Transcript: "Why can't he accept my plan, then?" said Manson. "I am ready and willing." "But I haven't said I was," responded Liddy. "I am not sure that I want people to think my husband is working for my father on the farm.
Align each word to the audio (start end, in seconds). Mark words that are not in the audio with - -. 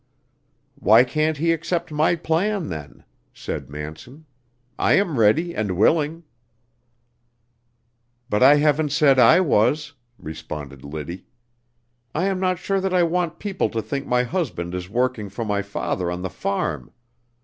"Why 0.79 1.03
can't 1.03 1.37
he 1.37 1.51
accept 1.53 1.91
my 1.91 2.15
plan, 2.15 2.69
then?" 2.69 3.03
said 3.35 3.69
Manson. 3.69 4.25
"I 4.79 4.93
am 4.93 5.19
ready 5.19 5.53
and 5.55 5.77
willing." 5.77 6.23
"But 8.27 8.41
I 8.41 8.55
haven't 8.55 8.89
said 8.91 9.19
I 9.19 9.41
was," 9.41 9.93
responded 10.17 10.83
Liddy. 10.83 11.27
"I 12.15 12.25
am 12.25 12.39
not 12.39 12.57
sure 12.57 12.81
that 12.81 12.95
I 12.95 13.03
want 13.03 13.37
people 13.37 13.69
to 13.69 13.81
think 13.83 14.07
my 14.07 14.23
husband 14.23 14.73
is 14.73 14.89
working 14.89 15.29
for 15.29 15.45
my 15.45 15.61
father 15.61 16.09
on 16.09 16.23
the 16.23 16.31
farm. 16.31 16.91